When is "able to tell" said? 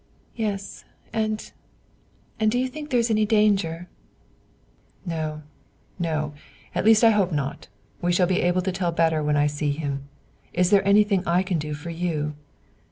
8.41-8.91